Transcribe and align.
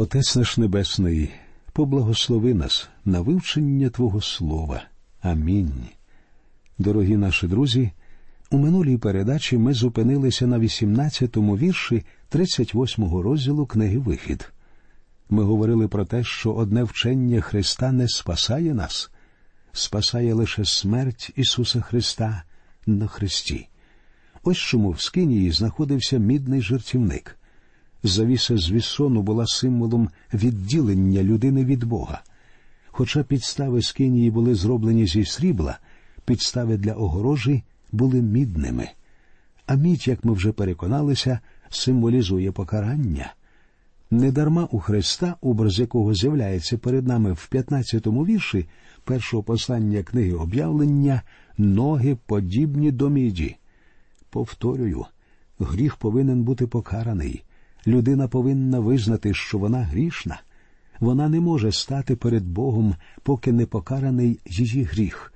Отець 0.00 0.36
наш 0.36 0.56
Небесний, 0.56 1.30
поблагослови 1.72 2.54
нас 2.54 2.88
на 3.04 3.20
вивчення 3.20 3.90
Твого 3.90 4.20
Слова. 4.20 4.82
Амінь. 5.20 5.88
Дорогі 6.78 7.16
наші 7.16 7.46
друзі, 7.46 7.90
у 8.50 8.58
минулій 8.58 8.96
передачі 8.96 9.58
ми 9.58 9.74
зупинилися 9.74 10.46
на 10.46 10.58
18-му 10.58 11.56
вірші 11.56 12.04
38-го 12.32 13.22
розділу 13.22 13.66
книги 13.66 13.98
Вихід. 13.98 14.52
Ми 15.30 15.42
говорили 15.42 15.88
про 15.88 16.04
те, 16.04 16.24
що 16.24 16.52
одне 16.52 16.82
вчення 16.82 17.40
Христа 17.40 17.92
не 17.92 18.08
спасає 18.08 18.74
нас, 18.74 19.10
спасає 19.72 20.34
лише 20.34 20.64
смерть 20.64 21.32
Ісуса 21.36 21.80
Христа 21.80 22.42
на 22.86 23.06
Христі. 23.06 23.68
Ось 24.42 24.58
чому 24.58 24.90
в 24.90 25.00
Скинії 25.00 25.50
знаходився 25.50 26.18
мідний 26.18 26.62
жертівник. 26.62 27.37
Завіса 28.02 28.56
з 28.56 28.70
вісону 28.70 29.22
була 29.22 29.46
символом 29.46 30.08
відділення 30.34 31.22
людини 31.22 31.64
від 31.64 31.84
Бога. 31.84 32.22
Хоча 32.86 33.22
підстави 33.22 33.82
Скинії 33.82 34.30
були 34.30 34.54
зроблені 34.54 35.06
зі 35.06 35.24
срібла, 35.24 35.78
підстави 36.24 36.76
для 36.76 36.92
огорожі 36.92 37.62
були 37.92 38.22
мідними. 38.22 38.88
А 39.66 39.74
мідь, 39.74 40.08
як 40.08 40.24
ми 40.24 40.32
вже 40.32 40.52
переконалися, 40.52 41.40
символізує 41.70 42.52
покарання. 42.52 43.34
Недарма 44.10 44.68
у 44.70 44.78
Христа, 44.78 45.36
образ 45.40 45.78
якого 45.78 46.14
з'являється 46.14 46.78
перед 46.78 47.06
нами 47.06 47.32
в 47.32 47.48
15-му 47.52 48.26
вірші 48.26 48.68
першого 49.04 49.42
послання 49.42 50.02
книги 50.02 50.32
об'явлення, 50.32 51.22
ноги 51.58 52.16
подібні 52.26 52.90
до 52.90 53.08
міді. 53.08 53.56
Повторюю, 54.30 55.06
гріх 55.58 55.96
повинен 55.96 56.42
бути 56.42 56.66
покараний. 56.66 57.42
Людина 57.86 58.28
повинна 58.28 58.80
визнати, 58.80 59.34
що 59.34 59.58
вона 59.58 59.82
грішна. 59.82 60.40
Вона 61.00 61.28
не 61.28 61.40
може 61.40 61.72
стати 61.72 62.16
перед 62.16 62.46
Богом, 62.46 62.94
поки 63.22 63.52
не 63.52 63.66
покараний 63.66 64.40
її 64.46 64.82
гріх. 64.82 65.32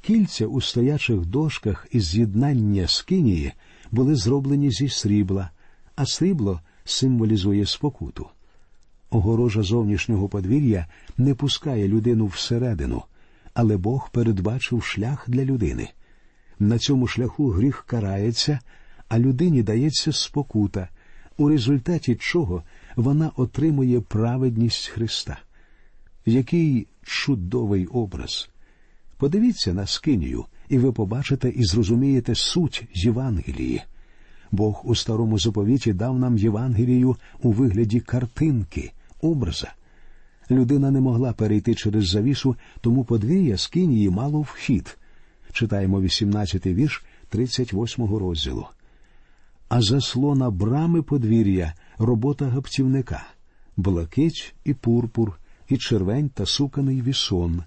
Кільця 0.00 0.46
у 0.46 0.60
стоячих 0.60 1.26
дошках 1.26 1.86
із 1.90 2.04
з'єднання 2.04 2.88
скинії 2.88 3.52
були 3.90 4.14
зроблені 4.14 4.70
зі 4.70 4.88
срібла, 4.88 5.50
а 5.96 6.06
срібло 6.06 6.60
символізує 6.84 7.66
спокуту. 7.66 8.26
Огорожа 9.10 9.62
зовнішнього 9.62 10.28
подвір'я 10.28 10.86
не 11.18 11.34
пускає 11.34 11.88
людину 11.88 12.26
всередину, 12.26 13.02
але 13.54 13.76
Бог 13.76 14.10
передбачив 14.10 14.82
шлях 14.82 15.24
для 15.28 15.44
людини. 15.44 15.88
На 16.58 16.78
цьому 16.78 17.06
шляху 17.06 17.50
гріх 17.50 17.84
карається, 17.86 18.58
а 19.08 19.18
людині 19.18 19.62
дається 19.62 20.12
спокута, 20.12 20.88
у 21.38 21.48
результаті 21.48 22.14
чого 22.14 22.62
вона 22.96 23.30
отримує 23.36 24.00
праведність 24.00 24.86
Христа. 24.86 25.38
Який 26.26 26.86
чудовий 27.02 27.86
образ! 27.86 28.48
Подивіться 29.16 29.74
на 29.74 29.86
скинію, 29.86 30.44
і 30.68 30.78
ви 30.78 30.92
побачите 30.92 31.48
і 31.48 31.64
зрозумієте 31.64 32.34
суть 32.34 32.84
Євангелії. 32.94 33.82
Бог 34.50 34.82
у 34.84 34.94
старому 34.94 35.38
заповіті 35.38 35.92
дав 35.92 36.18
нам 36.18 36.38
Євангелію 36.38 37.16
у 37.42 37.52
вигляді 37.52 38.00
картинки, 38.00 38.92
образа. 39.20 39.72
Людина 40.50 40.90
не 40.90 41.00
могла 41.00 41.32
перейти 41.32 41.74
через 41.74 42.08
завісу, 42.08 42.56
тому 42.80 43.04
подвір'я 43.04 43.56
скинії 43.56 44.10
мало 44.10 44.40
вхід. 44.40 44.98
Читаємо 45.52 46.00
18-й 46.00 46.74
вірш 46.74 47.04
38-го 47.32 48.18
розділу. 48.18 48.66
А 49.68 49.82
заслона 49.82 50.50
брами 50.50 51.02
подвір'я 51.02 51.74
робота 51.98 52.44
гаптівника, 52.44 53.26
блакить 53.76 54.54
і 54.64 54.74
пурпур, 54.74 55.38
і 55.68 55.76
червень 55.76 56.28
та 56.28 56.46
суканий 56.46 57.02
вісон, 57.02 57.62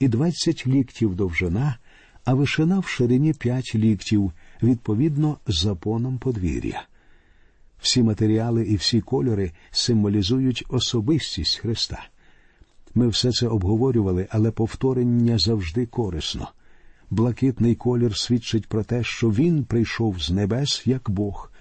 і 0.00 0.08
двадцять 0.08 0.66
ліктів 0.66 1.14
довжина, 1.14 1.76
а 2.24 2.34
вишина 2.34 2.78
в 2.78 2.86
ширині 2.86 3.32
п'ять 3.32 3.74
ліктів, 3.74 4.32
відповідно 4.62 5.38
запоном 5.46 6.18
подвір'я. 6.18 6.82
Всі 7.80 8.02
матеріали 8.02 8.64
і 8.64 8.76
всі 8.76 9.00
кольори 9.00 9.52
символізують 9.70 10.64
особистість 10.68 11.56
Христа. 11.56 12.06
Ми 12.94 13.08
все 13.08 13.32
це 13.32 13.48
обговорювали, 13.48 14.26
але 14.30 14.50
повторення 14.50 15.38
завжди 15.38 15.86
корисно. 15.86 16.48
Блакитний 17.10 17.74
колір 17.74 18.16
свідчить 18.16 18.66
про 18.66 18.84
те, 18.84 19.04
що 19.04 19.30
він 19.30 19.64
прийшов 19.64 20.20
з 20.20 20.30
небес 20.30 20.82
як 20.86 21.10
Бог. 21.10 21.52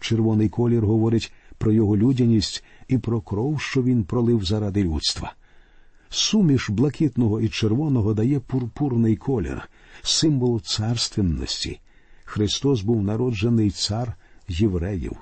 Червоний 0.00 0.48
колір 0.48 0.86
говорить 0.86 1.32
про 1.58 1.72
його 1.72 1.96
людяність 1.96 2.64
і 2.88 2.98
про 2.98 3.20
кров, 3.20 3.60
що 3.60 3.82
він 3.82 4.04
пролив 4.04 4.44
заради 4.44 4.84
людства. 4.84 5.32
Суміш 6.10 6.70
блакитного 6.70 7.40
і 7.40 7.48
червоного 7.48 8.14
дає 8.14 8.40
пурпурний 8.40 9.16
колір, 9.16 9.68
символ 10.02 10.60
царственності. 10.60 11.80
Христос 12.24 12.82
був 12.82 13.02
народжений 13.02 13.70
цар 13.70 14.14
євреїв. 14.48 15.16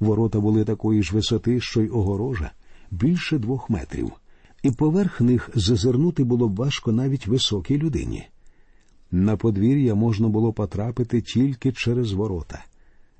Ворота 0.00 0.40
були 0.40 0.64
такої 0.64 1.02
ж 1.02 1.14
висоти, 1.14 1.60
що 1.60 1.82
й 1.82 1.88
огорожа, 1.88 2.50
більше 2.90 3.38
двох 3.38 3.70
метрів, 3.70 4.12
і 4.62 4.70
поверх 4.70 5.20
них 5.20 5.50
зазирнути 5.54 6.24
було 6.24 6.48
б 6.48 6.56
важко 6.56 6.92
навіть 6.92 7.26
високій 7.26 7.78
людині. 7.78 8.28
На 9.14 9.36
подвір'я 9.36 9.94
можна 9.94 10.28
було 10.28 10.52
потрапити 10.52 11.20
тільки 11.20 11.72
через 11.72 12.12
ворота. 12.12 12.64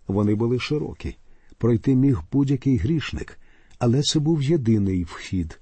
Вони 0.07 0.35
були 0.35 0.59
широкі, 0.59 1.17
пройти 1.59 1.95
міг 1.95 2.23
будь-який 2.33 2.77
грішник, 2.77 3.39
але 3.79 4.03
це 4.03 4.19
був 4.19 4.43
єдиний 4.43 5.05
вхід. 5.05 5.61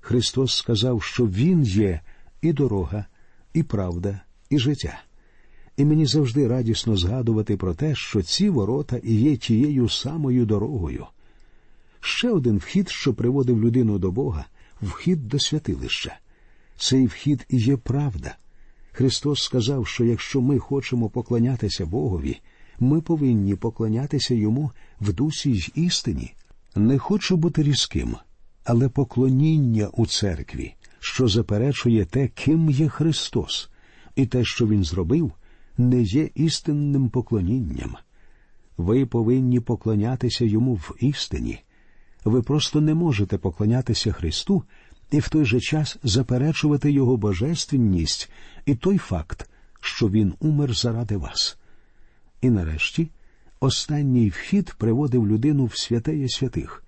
Христос 0.00 0.56
сказав, 0.56 1.02
що 1.02 1.26
Він 1.26 1.62
є 1.62 2.00
і 2.42 2.52
дорога, 2.52 3.04
і 3.54 3.62
правда, 3.62 4.20
і 4.50 4.58
життя. 4.58 5.00
І 5.76 5.84
мені 5.84 6.06
завжди 6.06 6.48
радісно 6.48 6.96
згадувати 6.96 7.56
про 7.56 7.74
те, 7.74 7.94
що 7.94 8.22
ці 8.22 8.48
ворота 8.48 8.96
і 8.96 9.14
є 9.14 9.36
тією 9.36 9.88
самою 9.88 10.46
дорогою. 10.46 11.06
Ще 12.00 12.30
один 12.30 12.58
вхід, 12.58 12.88
що 12.88 13.14
приводив 13.14 13.60
людину 13.60 13.98
до 13.98 14.10
Бога, 14.10 14.44
вхід 14.82 15.28
до 15.28 15.38
святилища. 15.38 16.18
Цей 16.76 17.06
вхід 17.06 17.46
і 17.48 17.56
є 17.56 17.76
правда. 17.76 18.36
Христос 18.96 19.42
сказав, 19.42 19.86
що 19.86 20.04
якщо 20.04 20.40
ми 20.40 20.58
хочемо 20.58 21.08
поклонятися 21.08 21.86
Богові, 21.86 22.40
ми 22.80 23.00
повинні 23.00 23.54
поклонятися 23.54 24.34
йому 24.34 24.70
в 25.00 25.12
дусі 25.12 25.50
й 25.50 25.72
істині. 25.74 26.34
Не 26.76 26.98
хочу 26.98 27.36
бути 27.36 27.62
різким, 27.62 28.16
але 28.64 28.88
поклоніння 28.88 29.88
у 29.88 30.06
церкві, 30.06 30.74
що 31.00 31.28
заперечує 31.28 32.04
те, 32.04 32.28
ким 32.28 32.70
є 32.70 32.88
Христос, 32.88 33.70
і 34.14 34.26
те, 34.26 34.44
що 34.44 34.66
Він 34.66 34.84
зробив, 34.84 35.32
не 35.78 36.02
є 36.02 36.30
істинним 36.34 37.08
поклонінням. 37.08 37.96
Ви 38.76 39.06
повинні 39.06 39.60
поклонятися 39.60 40.44
йому 40.44 40.74
в 40.74 40.96
істині. 41.00 41.58
Ви 42.24 42.42
просто 42.42 42.80
не 42.80 42.94
можете 42.94 43.38
поклонятися 43.38 44.12
Христу 44.12 44.62
і 45.10 45.18
в 45.18 45.28
той 45.28 45.44
же 45.44 45.60
час 45.60 45.96
заперечувати 46.02 46.92
Його 46.92 47.16
божественність 47.16 48.30
і 48.66 48.74
той 48.74 48.98
факт, 48.98 49.50
що 49.80 50.08
Він 50.08 50.34
умер 50.40 50.74
заради 50.74 51.16
вас. 51.16 51.58
І 52.40 52.50
нарешті 52.50 53.10
останній 53.60 54.28
вхід 54.28 54.74
приводив 54.78 55.26
людину 55.26 55.64
в 55.64 55.78
святеє 55.78 56.28
святих. 56.28 56.82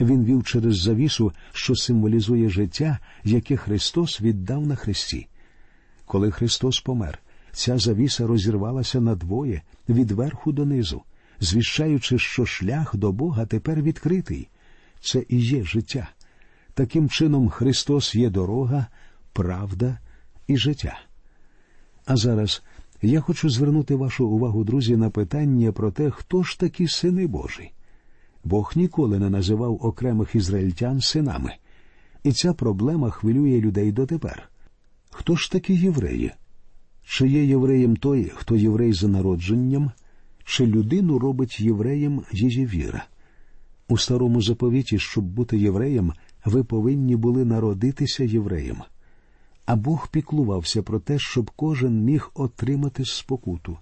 Він 0.00 0.24
вів 0.24 0.44
через 0.44 0.80
завісу, 0.80 1.32
що 1.52 1.76
символізує 1.76 2.50
життя, 2.50 2.98
яке 3.24 3.56
Христос 3.56 4.20
віддав 4.20 4.66
на 4.66 4.76
Христі. 4.76 5.26
Коли 6.06 6.30
Христос 6.30 6.80
помер, 6.80 7.18
ця 7.52 7.78
завіса 7.78 8.26
розірвалася 8.26 9.00
надвоє 9.00 9.62
від 9.88 10.10
верху 10.10 10.52
до 10.52 10.64
низу, 10.64 11.02
звіщаючи, 11.40 12.18
що 12.18 12.46
шлях 12.46 12.96
до 12.96 13.12
Бога 13.12 13.46
тепер 13.46 13.82
відкритий. 13.82 14.48
Це 15.00 15.24
і 15.28 15.38
є 15.38 15.64
життя. 15.64 16.08
Таким 16.80 17.08
чином, 17.08 17.48
Христос 17.48 18.14
є 18.14 18.30
дорога, 18.30 18.86
правда 19.32 19.98
і 20.46 20.56
життя. 20.56 21.00
А 22.06 22.16
зараз 22.16 22.62
я 23.02 23.20
хочу 23.20 23.50
звернути 23.50 23.94
вашу 23.94 24.28
увагу, 24.28 24.64
друзі, 24.64 24.96
на 24.96 25.10
питання 25.10 25.72
про 25.72 25.90
те, 25.90 26.10
хто 26.10 26.42
ж 26.42 26.60
такі 26.60 26.88
сини 26.88 27.26
Божі. 27.26 27.70
Бог 28.44 28.72
ніколи 28.76 29.18
не 29.18 29.30
називав 29.30 29.86
окремих 29.86 30.34
ізраїльтян 30.34 31.00
синами, 31.00 31.54
і 32.24 32.32
ця 32.32 32.52
проблема 32.52 33.10
хвилює 33.10 33.60
людей 33.60 33.92
дотепер. 33.92 34.50
Хто 35.10 35.36
ж 35.36 35.52
такі 35.52 35.74
євреї? 35.74 36.32
Чи 37.04 37.28
є 37.28 37.44
євреєм 37.44 37.96
той, 37.96 38.32
хто 38.34 38.56
єврей 38.56 38.92
за 38.92 39.08
народженням, 39.08 39.90
чи 40.44 40.66
людину 40.66 41.18
робить 41.18 41.60
євреєм 41.60 42.22
її 42.32 42.66
віра? 42.66 43.04
У 43.88 43.98
старому 43.98 44.42
заповіті, 44.42 44.98
щоб 44.98 45.24
бути 45.24 45.58
євреєм, 45.58 46.12
ви 46.44 46.64
повинні 46.64 47.16
були 47.16 47.44
народитися 47.44 48.24
євреєм. 48.24 48.76
А 49.66 49.76
Бог 49.76 50.08
піклувався 50.08 50.82
про 50.82 51.00
те, 51.00 51.18
щоб 51.18 51.50
кожен 51.56 52.04
міг 52.04 52.30
отримати 52.34 53.04
спокуту. 53.04 53.78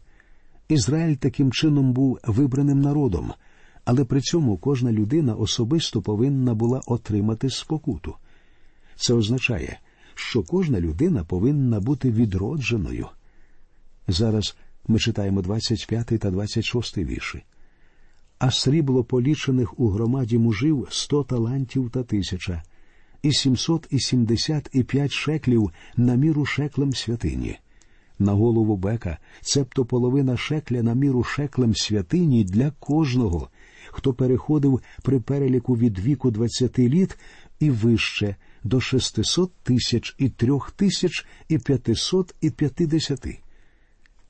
Ізраїль 0.68 1.14
таким 1.14 1.52
чином 1.52 1.92
був 1.92 2.18
вибраним 2.26 2.80
народом, 2.80 3.32
але 3.84 4.04
при 4.04 4.20
цьому 4.20 4.56
кожна 4.56 4.92
людина 4.92 5.34
особисто 5.34 6.02
повинна 6.02 6.54
була 6.54 6.80
отримати 6.86 7.50
спокуту. 7.50 8.14
Це 8.96 9.14
означає, 9.14 9.80
що 10.14 10.42
кожна 10.42 10.80
людина 10.80 11.24
повинна 11.24 11.80
бути 11.80 12.10
відродженою. 12.10 13.06
Зараз 14.08 14.56
ми 14.88 14.98
читаємо 14.98 15.42
25 15.42 16.06
та 16.06 16.30
26 16.30 16.98
вірші. 16.98 17.42
А 18.38 18.50
срібло 18.50 19.04
полічених 19.04 19.80
у 19.80 19.88
громаді 19.88 20.38
мужів 20.38 20.88
сто 20.90 21.24
талантів 21.24 21.90
та 21.90 22.02
тисяча, 22.02 22.62
і 23.22 23.32
сімсот 23.32 23.86
і 23.90 24.00
сімдесят 24.00 24.70
і 24.72 24.82
п'ять 24.82 25.12
шеклів 25.12 25.70
на 25.96 26.14
міру 26.14 26.44
шеклем 26.44 26.94
святині. 26.94 27.58
На 28.18 28.32
голову 28.32 28.76
бека, 28.76 29.18
цебто 29.40 29.84
половина 29.84 30.36
шекля 30.36 30.82
на 30.82 30.94
міру 30.94 31.22
шеклем 31.24 31.74
святині 31.74 32.44
для 32.44 32.70
кожного, 32.70 33.48
хто 33.90 34.14
переходив 34.14 34.80
при 35.02 35.20
переліку 35.20 35.76
від 35.76 35.98
віку 35.98 36.30
двадцяти 36.30 36.88
літ 36.88 37.18
і 37.60 37.70
вище 37.70 38.36
до 38.64 38.80
шестисот 38.80 39.52
тисяч 39.62 40.14
і 40.18 40.28
трьох 40.28 40.70
тисяч 40.70 41.26
і 41.48 41.58
п'ятисот 41.58 42.34
і 42.40 42.50
п'ятидесяти. 42.50 43.38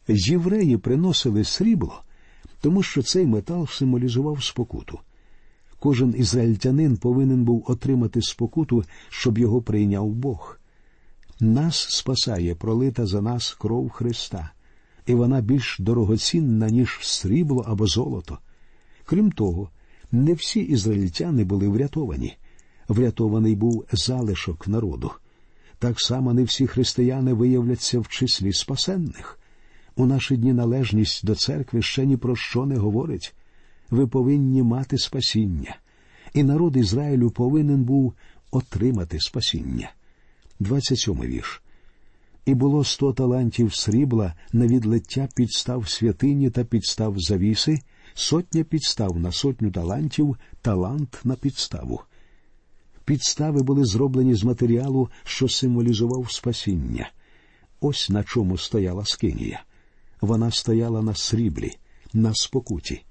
Євреї 0.09 0.77
приносили 0.77 1.45
срібло, 1.45 2.03
тому 2.61 2.83
що 2.83 3.03
цей 3.03 3.27
метал 3.27 3.67
символізував 3.67 4.45
спокуту. 4.45 4.99
Кожен 5.79 6.15
ізраїльтянин 6.19 6.97
повинен 6.97 7.45
був 7.45 7.65
отримати 7.69 8.23
спокуту, 8.23 8.85
щоб 9.09 9.39
його 9.39 9.63
прийняв 9.63 10.09
Бог. 10.09 10.59
Нас 11.41 11.87
спасає 11.91 12.55
пролита 12.55 13.07
за 13.07 13.23
нас 13.23 13.55
кров 13.55 13.91
Христа, 13.91 14.51
і 15.07 15.15
вона 15.15 15.41
більш 15.41 15.77
дорогоцінна, 15.81 16.71
ніж 16.71 16.99
срібло 17.03 17.65
або 17.69 17.87
золото. 17.87 18.39
Крім 19.05 19.33
того, 19.33 19.71
не 20.13 20.35
всі 20.35 20.61
ізраїльтяни 20.61 21.45
були 21.45 21.69
врятовані. 21.69 22.37
Врятований 22.89 23.55
був 23.57 23.85
залишок 23.93 24.69
народу. 24.69 25.11
Так 25.79 26.01
само 26.01 26.35
не 26.35 26.45
всі 26.45 26.67
християни 26.67 27.33
виявляться 27.33 28.01
в 28.01 28.09
числі 28.09 28.53
спасенних. 28.53 29.38
У 29.99 30.07
наші 30.07 30.37
дні 30.37 30.53
належність 30.53 31.27
до 31.27 31.35
церкви 31.35 31.83
ще 31.83 32.07
ні 32.07 32.17
про 32.17 32.37
що 32.37 32.67
не 32.67 32.77
говорить. 32.77 33.35
Ви 33.91 34.07
повинні 34.07 34.63
мати 34.63 34.99
спасіння, 34.99 35.77
і 36.35 36.43
народ 36.43 36.77
Ізраїлю 36.77 37.31
повинен 37.31 37.85
був 37.85 38.15
отримати 38.51 39.21
спасіння. 39.21 39.91
27 40.61 41.21
вірш. 41.21 41.63
І 42.47 42.55
було 42.55 42.85
сто 42.85 43.13
талантів 43.13 43.75
срібла 43.75 44.35
на 44.53 44.67
відлиття 44.67 45.29
підстав 45.35 45.89
святині 45.89 46.51
та 46.51 46.65
підстав 46.65 47.19
завіси, 47.19 47.79
сотня 48.15 48.65
підстав 48.65 49.19
на 49.19 49.33
сотню 49.33 49.71
талантів, 49.71 50.37
талант 50.63 51.21
на 51.25 51.35
підставу. 51.35 52.01
Підстави 53.05 53.63
були 53.63 53.85
зроблені 53.85 54.35
з 54.35 54.45
матеріалу, 54.45 55.09
що 55.25 55.49
символізував 55.49 56.33
спасіння. 56.33 57.11
Ось 57.81 58.11
на 58.11 58.25
чому 58.25 58.59
стояла 58.59 59.05
скинія. 59.05 59.63
Вона 60.21 60.51
стояла 60.51 61.03
на 61.03 61.15
сріблі, 61.15 61.77
на 62.13 62.35
спокуті. 62.35 63.03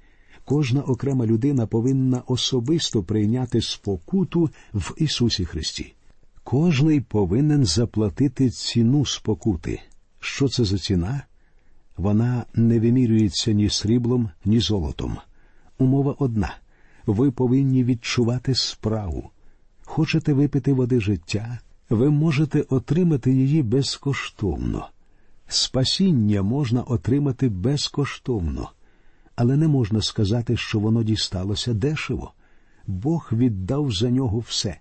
Кожна 0.46 0.82
окрема 0.82 1.26
людина 1.26 1.68
повинна 1.68 2.24
особисто 2.28 3.04
прийняти 3.04 3.62
спокуту 3.62 4.50
в 4.74 4.94
Ісусі 4.98 5.46
Христі. 5.46 5.94
Кожний 6.44 7.02
повинен 7.02 7.66
заплатити 7.66 8.50
ціну 8.50 9.06
спокути. 9.06 9.82
Що 10.20 10.50
це 10.50 10.64
за 10.64 10.78
ціна? 10.78 11.22
Вона 11.98 12.46
не 12.54 12.80
вимірюється 12.80 13.52
ні 13.52 13.70
сріблом, 13.70 14.30
ні 14.46 14.60
золотом. 14.60 15.18
Умова 15.78 16.16
одна 16.20 16.56
ви 17.06 17.32
повинні 17.32 17.84
відчувати 17.84 18.56
справу. 18.56 19.30
Хочете 19.86 20.34
випити 20.34 20.74
води 20.74 21.00
життя, 21.00 21.60
ви 21.90 22.10
можете 22.10 22.62
отримати 22.62 23.34
її 23.34 23.64
безкоштовно. 23.64 24.90
Спасіння 25.48 26.42
можна 26.42 26.82
отримати 26.82 27.50
безкоштовно, 27.50 28.72
але 29.36 29.58
не 29.58 29.68
можна 29.68 30.02
сказати, 30.02 30.58
що 30.58 30.80
воно 30.80 31.04
дісталося 31.04 31.74
дешево. 31.74 32.34
Бог 32.88 33.30
віддав 33.32 33.92
за 33.92 34.10
нього 34.10 34.40
все. 34.40 34.80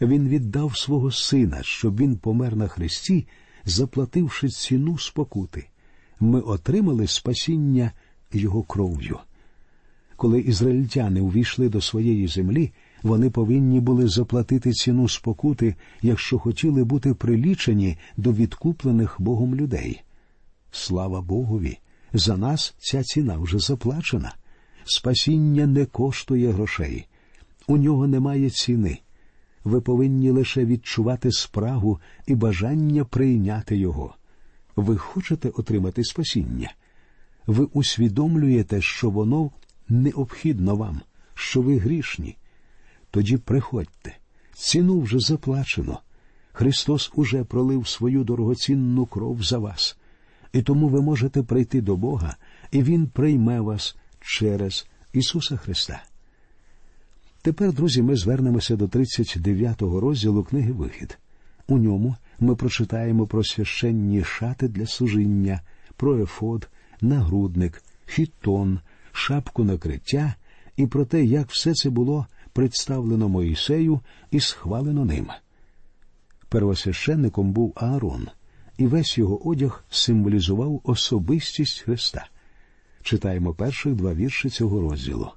Він 0.00 0.28
віддав 0.28 0.78
свого 0.78 1.10
сина, 1.10 1.58
щоб 1.62 1.96
він 1.96 2.16
помер 2.16 2.56
на 2.56 2.68
хресті, 2.68 3.26
заплативши 3.64 4.48
ціну 4.48 4.98
спокути. 4.98 5.68
Ми 6.20 6.40
отримали 6.40 7.06
спасіння 7.06 7.92
його 8.32 8.62
кров'ю. 8.62 9.18
Коли 10.16 10.40
ізраїльтяни 10.40 11.20
увійшли 11.20 11.68
до 11.68 11.80
своєї 11.80 12.28
землі, 12.28 12.72
вони 13.02 13.30
повинні 13.30 13.80
були 13.80 14.08
заплатити 14.08 14.72
ціну 14.72 15.08
спокути, 15.08 15.74
якщо 16.02 16.38
хотіли 16.38 16.84
бути 16.84 17.14
прилічені 17.14 17.98
до 18.16 18.32
відкуплених 18.32 19.16
Богом 19.18 19.54
людей. 19.54 20.02
Слава 20.70 21.20
Богові! 21.20 21.78
За 22.12 22.36
нас 22.36 22.74
ця 22.78 23.02
ціна 23.02 23.38
вже 23.38 23.58
заплачена. 23.58 24.34
Спасіння 24.84 25.66
не 25.66 25.86
коштує 25.86 26.52
грошей, 26.52 27.06
у 27.66 27.76
нього 27.76 28.06
немає 28.06 28.50
ціни. 28.50 28.98
Ви 29.64 29.80
повинні 29.80 30.30
лише 30.30 30.64
відчувати 30.64 31.32
спрагу 31.32 32.00
і 32.26 32.34
бажання 32.34 33.04
прийняти 33.04 33.76
його. 33.76 34.14
Ви 34.76 34.96
хочете 34.96 35.48
отримати 35.48 36.04
спасіння. 36.04 36.72
Ви 37.46 37.64
усвідомлюєте, 37.64 38.80
що 38.80 39.10
воно 39.10 39.50
необхідно 39.88 40.76
вам, 40.76 41.00
що 41.34 41.62
ви 41.62 41.78
грішні. 41.78 42.36
Тоді 43.12 43.36
приходьте. 43.36 44.16
Ціну 44.54 45.00
вже 45.00 45.18
заплачено. 45.18 46.00
Христос 46.52 47.12
уже 47.14 47.44
пролив 47.44 47.88
свою 47.88 48.24
дорогоцінну 48.24 49.06
кров 49.06 49.42
за 49.42 49.58
вас, 49.58 49.96
і 50.52 50.62
тому 50.62 50.88
ви 50.88 51.02
можете 51.02 51.42
прийти 51.42 51.80
до 51.80 51.96
Бога, 51.96 52.36
і 52.70 52.82
Він 52.82 53.06
прийме 53.06 53.60
вас 53.60 53.96
через 54.20 54.86
Ісуса 55.12 55.56
Христа. 55.56 56.02
Тепер, 57.42 57.72
друзі, 57.72 58.02
ми 58.02 58.16
звернемося 58.16 58.76
до 58.76 58.86
39-го 58.86 60.00
розділу 60.00 60.44
книги 60.44 60.72
Вихід. 60.72 61.18
У 61.68 61.78
ньому 61.78 62.16
ми 62.40 62.56
прочитаємо 62.56 63.26
про 63.26 63.44
священні 63.44 64.24
шати 64.24 64.68
для 64.68 64.86
служіння, 64.86 65.60
про 65.96 66.22
ефод, 66.22 66.68
нагрудник, 67.00 67.82
хітон, 68.06 68.80
шапку 69.12 69.64
накриття 69.64 70.34
і 70.76 70.86
про 70.86 71.04
те, 71.04 71.24
як 71.24 71.50
все 71.50 71.74
це 71.74 71.90
було 71.90 72.26
представлено 72.52 73.28
Моїсею 73.28 74.00
і 74.30 74.40
схвалено 74.40 75.04
ним. 75.04 75.26
Первосвященником 76.48 77.52
був 77.52 77.72
Аарон, 77.76 78.28
і 78.78 78.86
весь 78.86 79.18
його 79.18 79.48
одяг 79.48 79.84
символізував 79.90 80.80
особистість 80.84 81.80
Христа. 81.80 82.26
Читаємо 83.02 83.54
перших 83.54 83.94
два 83.94 84.14
вірші 84.14 84.50
цього 84.50 84.80
розділу. 84.80 85.30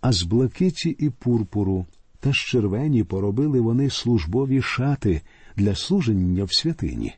А 0.00 0.12
з 0.12 0.22
блакиті 0.22 0.90
і 0.90 1.10
пурпуру 1.10 1.86
та 2.20 2.32
з 2.32 2.36
червені 2.36 3.04
поробили 3.04 3.60
вони 3.60 3.90
службові 3.90 4.62
шати 4.62 5.22
для 5.56 5.74
служення 5.74 6.44
в 6.44 6.54
святині, 6.54 7.14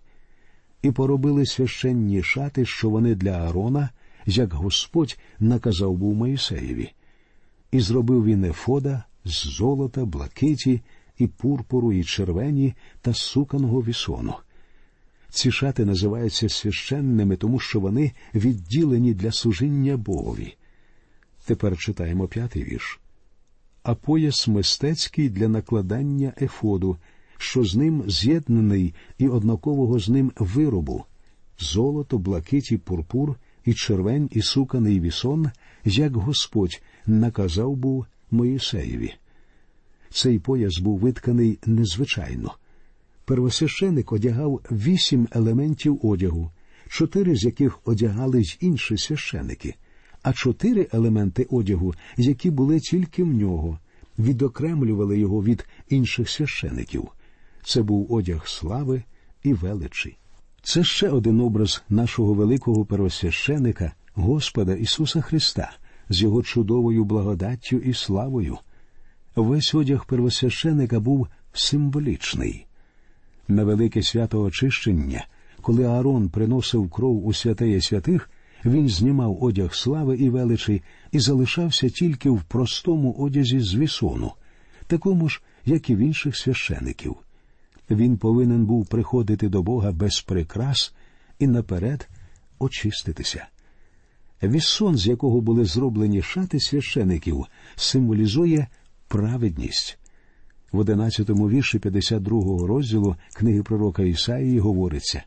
і 0.82 0.90
поробили 0.90 1.47
священні 1.47 2.23
шати, 2.23 2.66
що 2.66 2.90
вони 2.90 3.14
для 3.14 3.30
Аарона, 3.30 3.90
як 4.26 4.52
Господь 4.52 5.18
наказав 5.38 5.97
був 5.97 6.14
Моїсеєві 6.14 6.92
і 7.73 7.81
зробив 7.81 8.25
він 8.25 8.45
ефода 8.45 9.05
з 9.25 9.33
золота, 9.33 10.05
блакиті, 10.05 10.81
і 11.19 11.26
пурпуру, 11.26 11.93
і 11.93 12.05
червені 12.05 12.75
та 13.00 13.14
суканого 13.14 13.83
вісону. 13.83 14.35
Ці 15.31 15.52
шати 15.52 15.85
називаються 15.85 16.49
священними, 16.49 17.37
тому 17.37 17.61
що 17.61 17.81
вони 17.81 18.12
відділені 18.35 19.14
для 19.14 19.33
служіння 19.33 19.97
Богові. 19.97 20.55
Тепер 21.45 21.79
читаємо 21.79 22.29
п'ятий 22.29 22.64
вірш. 22.64 23.00
А 23.83 23.95
пояс 23.95 24.49
мистецький 24.49 25.29
для 25.29 25.49
накладання 25.49 26.33
ефоду, 26.41 26.97
що 27.38 27.64
з 27.64 27.76
ним 27.76 28.05
з'єднаний 28.07 28.95
і 29.19 29.29
однакового 29.29 29.99
з 29.99 30.09
ним 30.09 30.33
виробу, 30.38 31.05
золото, 31.59 32.19
блакиті, 32.19 32.76
пурпур, 32.79 33.37
і 33.64 33.75
червень, 33.75 34.29
і 34.33 34.43
суканий 34.43 35.00
вісон, 35.00 35.50
як 35.85 36.17
Господь 36.17 36.83
наказав 37.07 37.77
був 37.77 38.07
Моїсеєві. 38.31 39.15
Цей 40.11 40.39
пояс 40.39 40.79
був 40.79 40.99
витканий 40.99 41.59
незвичайно. 41.67 42.55
Первосвященик 43.25 44.12
одягав 44.12 44.61
вісім 44.71 45.29
елементів 45.33 46.07
одягу, 46.07 46.51
чотири 46.89 47.37
з 47.37 47.45
яких 47.45 47.79
одягали 47.85 48.43
й 48.43 48.57
інші 48.61 48.99
священики, 48.99 49.75
а 50.23 50.33
чотири 50.33 50.89
елементи 50.93 51.47
одягу, 51.51 51.95
які 52.17 52.51
були 52.51 52.81
тільки 52.81 53.25
в 53.25 53.35
нього, 53.35 53.79
відокремлювали 54.19 55.19
його 55.19 55.45
від 55.45 55.65
інших 55.89 56.31
священиків. 56.31 57.09
Це 57.65 57.83
був 57.83 58.12
одяг 58.12 58.49
слави 58.49 59.03
і 59.43 59.55
величі. 59.55 60.17
Це 60.62 60.85
ще 60.85 61.09
один 61.09 61.41
образ 61.41 61.83
нашого 61.89 62.35
великого 62.35 62.85
первосвященика, 62.85 63.93
Господа 64.14 64.75
Ісуса 64.75 65.21
Христа, 65.21 65.73
з 66.09 66.23
його 66.23 66.42
чудовою 66.42 67.04
благодаттю 67.04 67.76
і 67.76 67.95
славою. 67.95 68.59
Весь 69.37 69.75
одяг 69.75 70.07
первосвященика 70.07 71.00
був 71.00 71.28
символічний. 71.52 72.66
На 73.49 73.64
велике 73.64 74.02
свято 74.02 74.42
очищення, 74.42 75.26
коли 75.61 75.85
Аарон 75.85 76.28
приносив 76.28 76.90
кров 76.90 77.26
у 77.26 77.33
святеє 77.33 77.81
святих, 77.81 78.31
він 78.64 78.88
знімав 78.88 79.45
одяг 79.45 79.75
слави 79.75 80.16
і 80.16 80.31
величі 80.31 80.83
і 81.12 81.21
залишався 81.21 81.88
тільки 81.88 82.31
в 82.31 82.42
простому 82.42 83.12
одязі 83.12 83.61
з 83.61 83.75
вісону, 83.75 84.33
такому 84.87 85.28
ж, 85.28 85.42
як 85.64 85.90
і 85.90 85.95
в 85.97 85.99
інших 85.99 86.37
священиків. 86.37 87.16
Він 87.90 88.19
повинен 88.19 88.66
був 88.66 88.87
приходити 88.87 89.49
до 89.49 89.62
Бога 89.62 89.92
без 89.92 90.21
прикрас 90.21 90.95
і 91.38 91.47
наперед 91.47 92.09
очиститися. 92.59 93.47
Вісон, 94.42 94.96
з 94.96 95.06
якого 95.06 95.40
були 95.40 95.64
зроблені 95.64 96.22
шати 96.22 96.61
священиків, 96.61 97.44
символізує 97.76 98.66
праведність. 99.08 99.99
В 100.72 100.78
одинадцятому 100.78 101.50
вірші 101.50 101.78
52-го 101.78 102.66
розділу 102.66 103.16
книги 103.34 103.62
пророка 103.62 104.02
Ісаїї 104.02 104.58
говориться 104.58 105.22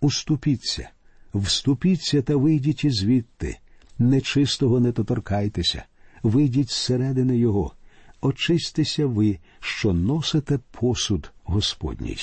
Уступіться, 0.00 0.90
вступіться 1.34 2.22
та 2.22 2.36
вийдіть 2.36 2.94
звідти, 2.94 3.58
нечистого 3.98 4.80
не 4.80 4.92
доторкайтеся, 4.92 5.84
вийдіть 6.22 6.70
зсередини 6.70 7.38
його, 7.38 7.72
очистися 8.20 9.06
ви, 9.06 9.38
що 9.60 9.92
носите 9.92 10.58
посуд 10.70 11.32
Господній. 11.44 12.18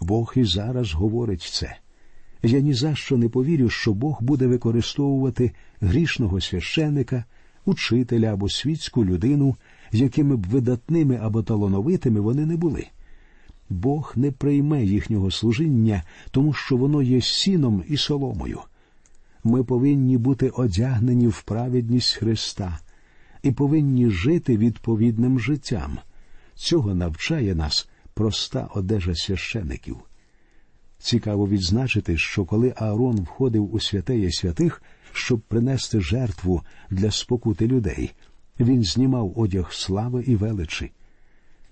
Бог 0.00 0.32
і 0.36 0.44
зараз 0.44 0.92
говорить 0.92 1.42
це. 1.42 1.76
Я 2.42 2.60
ні 2.60 2.74
за 2.74 2.94
що 2.94 3.16
не 3.16 3.28
повірю, 3.28 3.68
що 3.68 3.94
Бог 3.94 4.22
буде 4.22 4.46
використовувати 4.46 5.52
грішного 5.80 6.40
священика, 6.40 7.24
учителя 7.64 8.32
або 8.32 8.48
світську 8.48 9.04
людину, 9.04 9.56
якими 9.92 10.36
б 10.36 10.46
видатними 10.46 11.16
або 11.22 11.42
талановитими 11.42 12.20
вони 12.20 12.46
не 12.46 12.56
були. 12.56 12.86
Бог 13.70 14.12
не 14.16 14.30
прийме 14.30 14.84
їхнього 14.84 15.30
служіння, 15.30 16.02
тому 16.30 16.52
що 16.52 16.76
воно 16.76 17.02
є 17.02 17.20
сіном 17.20 17.84
і 17.88 17.96
соломою. 17.96 18.60
Ми 19.44 19.64
повинні 19.64 20.18
бути 20.18 20.48
одягнені 20.48 21.28
в 21.28 21.42
праведність 21.42 22.14
Христа 22.14 22.78
і 23.42 23.52
повинні 23.52 24.10
жити 24.10 24.56
відповідним 24.56 25.40
життям. 25.40 25.98
Цього 26.54 26.94
навчає 26.94 27.54
нас 27.54 27.88
проста 28.14 28.68
одежа 28.74 29.14
священиків. 29.14 29.96
Цікаво 31.00 31.48
відзначити, 31.48 32.16
що 32.16 32.44
коли 32.44 32.74
Аарон 32.76 33.16
входив 33.16 33.74
у 33.74 33.80
святеє 33.80 34.32
святих, 34.32 34.82
щоб 35.12 35.40
принести 35.40 36.00
жертву 36.00 36.62
для 36.90 37.10
спокути 37.10 37.66
людей, 37.66 38.12
він 38.60 38.84
знімав 38.84 39.32
одяг 39.36 39.72
слави 39.72 40.24
і 40.26 40.36
величі. 40.36 40.92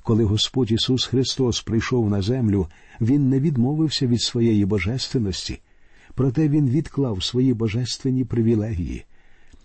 Коли 0.02 0.24
Господь 0.24 0.72
Ісус 0.72 1.04
Христос 1.04 1.62
прийшов 1.62 2.10
на 2.10 2.22
землю, 2.22 2.66
Він 3.00 3.28
не 3.28 3.40
відмовився 3.40 4.06
від 4.06 4.22
своєї 4.22 4.64
божественності, 4.64 5.60
проте 6.14 6.48
Він 6.48 6.68
відклав 6.68 7.24
свої 7.24 7.54
божественні 7.54 8.24
привілегії. 8.24 9.04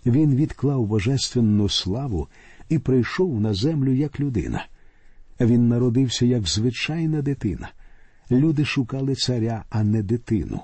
Він 0.05 0.36
відклав 0.36 0.86
божественну 0.86 1.70
славу 1.70 2.27
і 2.70 2.79
прийшов 2.79 3.41
на 3.41 3.53
землю 3.53 3.93
як 3.93 4.20
людина. 4.20 4.65
Він 5.39 5.67
народився 5.67 6.25
як 6.25 6.48
звичайна 6.48 7.22
дитина. 7.22 7.70
Люди 8.34 8.66
шукали 8.66 9.16
царя, 9.16 9.66
а 9.70 9.84
не 9.84 10.04
дитину. 10.04 10.62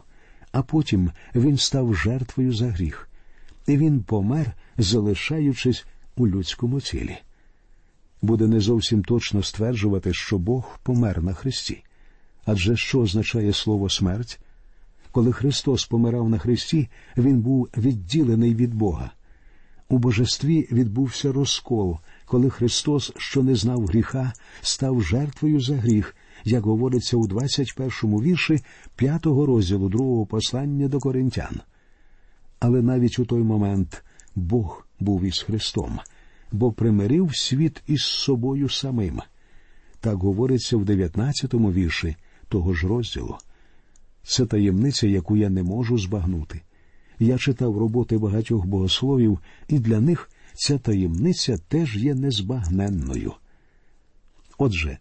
А 0.52 0.62
потім 0.62 1.12
він 1.36 1.58
став 1.58 1.96
жертвою 1.96 2.54
за 2.54 2.68
гріх, 2.68 3.10
і 3.68 3.78
він 3.78 4.04
помер, 4.04 4.54
залишаючись 4.78 5.86
у 6.16 6.28
людському 6.28 6.82
тілі. 6.82 7.18
Буде 8.22 8.48
не 8.48 8.60
зовсім 8.60 9.04
точно 9.04 9.44
стверджувати, 9.44 10.14
що 10.14 10.38
Бог 10.38 10.80
помер 10.84 11.24
на 11.24 11.34
Христі. 11.34 11.84
Адже 12.46 12.78
що 12.78 13.00
означає 13.00 13.54
слово 13.54 13.90
смерть? 13.90 14.40
Коли 15.12 15.32
Христос 15.32 15.86
помирав 15.86 16.30
на 16.30 16.38
Христі, 16.38 16.90
Він 17.18 17.42
був 17.42 17.70
відділений 17.78 18.56
від 18.56 18.74
Бога. 18.74 19.12
У 19.90 19.98
божестві 19.98 20.68
відбувся 20.72 21.32
розкол, 21.32 21.98
коли 22.26 22.50
Христос, 22.50 23.14
що 23.18 23.44
не 23.44 23.56
знав 23.56 23.86
гріха, 23.86 24.34
став 24.62 25.04
жертвою 25.04 25.62
за 25.62 25.76
гріх, 25.76 26.16
як 26.44 26.64
говориться 26.64 27.18
у 27.18 27.28
21-му 27.28 28.22
вірші 28.22 28.60
5-го 28.98 29.46
розділу 29.46 29.90
другого 29.90 30.26
послання 30.26 30.88
до 30.88 31.00
коринтян. 31.00 31.60
Але 32.60 32.82
навіть 32.82 33.20
у 33.20 33.26
той 33.26 33.44
момент 33.44 34.04
Бог 34.36 34.86
був 35.00 35.24
із 35.24 35.40
Христом, 35.40 36.00
бо 36.52 36.72
примирив 36.72 37.36
світ 37.36 37.84
із 37.88 38.02
собою 38.02 38.70
самим. 38.70 39.22
Так 40.00 40.16
говориться 40.16 40.78
в 40.78 40.84
19-му 40.84 41.72
вірші 41.72 42.16
того 42.50 42.74
ж 42.74 42.88
розділу. 42.88 43.38
Це 44.24 44.46
таємниця, 44.46 45.08
яку 45.08 45.38
я 45.38 45.50
не 45.50 45.64
можу 45.64 45.98
збагнути. 45.98 46.62
Я 47.20 47.38
читав 47.38 47.78
роботи 47.78 48.18
багатьох 48.18 48.66
богословів, 48.66 49.40
і 49.68 49.80
для 49.80 50.00
них 50.00 50.30
ця 50.54 50.78
таємниця 50.78 51.58
теж 51.68 51.98
є 51.98 52.16
незбагненною. 52.16 53.34
Отже, 54.58 54.98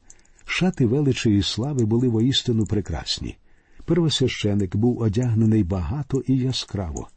шати 0.50 0.86
величі 0.86 1.36
і 1.36 1.42
слави 1.42 1.84
були 1.84 2.08
воістину 2.08 2.66
прекрасні. 2.66 3.36
Первосвященик 3.84 4.76
був 4.76 5.00
одягнений 5.00 5.64
багато 5.64 6.22
і 6.26 6.36
яскраво. 6.36 7.08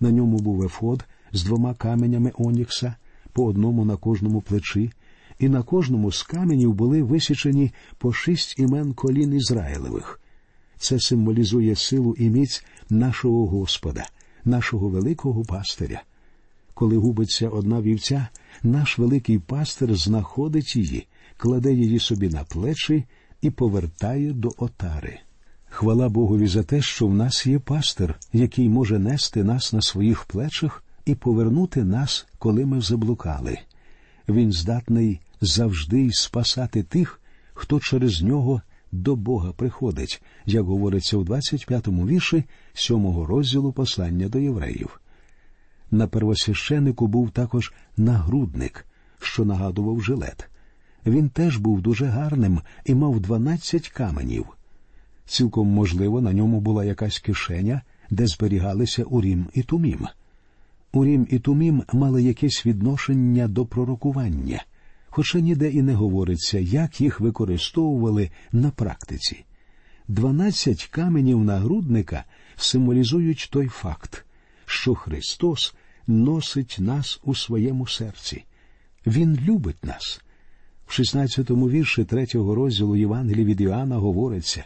На 0.00 0.10
ньому 0.10 0.38
був 0.38 0.64
ефод 0.64 1.04
з 1.32 1.44
двома 1.44 1.74
каменями 1.74 2.32
Онікса, 2.34 2.94
по 3.32 3.44
одному 3.44 3.84
на 3.84 3.96
кожному 3.96 4.40
плечі, 4.40 4.92
і 5.38 5.48
на 5.48 5.62
кожному 5.62 6.12
з 6.12 6.22
каменів 6.22 6.74
були 6.74 7.02
висічені 7.02 7.72
по 7.98 8.12
шість 8.12 8.58
імен 8.58 8.92
колін 8.92 9.34
Ізраїлевих. 9.34 10.20
Це 10.78 11.00
символізує 11.00 11.76
силу 11.76 12.14
і 12.18 12.30
міць 12.30 12.64
нашого 12.90 13.46
Господа, 13.46 14.08
нашого 14.44 14.88
великого 14.88 15.42
пастиря. 15.42 16.02
Коли 16.74 16.96
губиться 16.96 17.48
одна 17.48 17.80
вівця, 17.80 18.28
наш 18.62 18.98
великий 18.98 19.38
пастир 19.38 19.94
знаходить 19.94 20.76
її, 20.76 21.06
кладе 21.42 21.72
її 21.72 21.98
собі 21.98 22.28
на 22.28 22.44
плечі 22.44 23.04
і 23.40 23.50
повертає 23.50 24.32
до 24.32 24.50
отари. 24.56 25.18
Хвала 25.68 26.08
Богові 26.08 26.46
за 26.46 26.62
те, 26.62 26.82
що 26.82 27.06
в 27.06 27.14
нас 27.14 27.46
є 27.46 27.58
пастир, 27.58 28.18
який 28.32 28.68
може 28.68 28.98
нести 28.98 29.44
нас 29.44 29.72
на 29.72 29.82
своїх 29.82 30.24
плечах 30.24 30.84
і 31.04 31.14
повернути 31.14 31.84
нас, 31.84 32.26
коли 32.38 32.66
ми 32.66 32.80
заблукали. 32.80 33.58
Він 34.28 34.52
здатний 34.52 35.20
завжди 35.40 36.10
спасати 36.12 36.82
тих, 36.82 37.20
хто 37.54 37.80
через 37.80 38.22
нього 38.22 38.62
до 38.92 39.16
Бога 39.16 39.52
приходить, 39.52 40.22
як 40.46 40.64
говориться 40.64 41.16
у 41.16 41.24
25-му 41.24 42.06
вірші 42.06 42.44
сьомого 42.74 43.26
розділу 43.26 43.72
послання 43.72 44.28
до 44.28 44.38
євреїв. 44.38 45.00
На 45.90 46.06
первосвященику 46.06 47.06
був 47.06 47.30
також 47.30 47.72
нагрудник, 47.96 48.86
що 49.18 49.44
нагадував 49.44 50.02
жилет. 50.02 50.48
Він 51.06 51.28
теж 51.28 51.56
був 51.56 51.82
дуже 51.82 52.06
гарним 52.06 52.60
і 52.84 52.94
мав 52.94 53.20
дванадцять 53.20 53.88
каменів. 53.88 54.46
Цілком 55.26 55.68
можливо, 55.68 56.20
на 56.20 56.32
ньому 56.32 56.60
була 56.60 56.84
якась 56.84 57.18
кишеня, 57.18 57.82
де 58.10 58.26
зберігалися 58.26 59.04
Урім 59.04 59.46
і 59.54 59.62
Тумім. 59.62 60.06
Урім 60.92 61.26
і 61.30 61.38
Тумім 61.38 61.82
мали 61.92 62.22
якесь 62.22 62.66
відношення 62.66 63.48
до 63.48 63.66
пророкування, 63.66 64.64
хоча 65.10 65.40
ніде 65.40 65.70
і 65.70 65.82
не 65.82 65.94
говориться, 65.94 66.58
як 66.58 67.00
їх 67.00 67.20
використовували 67.20 68.30
на 68.52 68.70
практиці. 68.70 69.44
Дванадцять 70.08 70.86
каменів 70.86 71.44
нагрудника 71.44 72.24
символізують 72.56 73.48
той 73.52 73.68
факт, 73.68 74.24
що 74.66 74.94
Христос 74.94 75.74
носить 76.06 76.76
нас 76.80 77.20
у 77.24 77.34
своєму 77.34 77.86
серці. 77.86 78.44
Він 79.06 79.36
любить 79.36 79.84
нас. 79.84 80.20
В 80.92 80.94
16-му 80.94 81.70
вірші 81.70 82.04
третього 82.04 82.54
розділу 82.54 82.96
Євангелії 82.96 83.44
від 83.44 83.60
Іоанна 83.60 83.96
говориться 83.96 84.64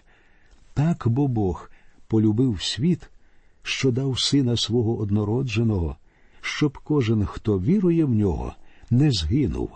так 0.75 1.09
бо 1.09 1.29
Бог 1.29 1.71
полюбив 2.07 2.63
світ, 2.63 3.11
що 3.63 3.91
дав 3.91 4.21
сина 4.21 4.57
свого 4.57 4.99
однородженого, 4.99 5.97
щоб 6.41 6.79
кожен, 6.79 7.27
хто 7.27 7.61
вірує 7.61 8.05
в 8.05 8.11
нього, 8.11 8.55
не 8.91 9.11
згинув, 9.13 9.71